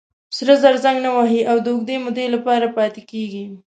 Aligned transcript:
سره 0.35 0.53
زر 0.61 0.75
زنګ 0.83 0.97
نه 1.05 1.11
وهي 1.17 1.41
او 1.51 1.57
د 1.61 1.67
اوږدې 1.73 1.95
مودې 2.05 2.25
لپاره 2.35 2.65
پاتې 2.77 3.01
کېږي. 3.11 3.45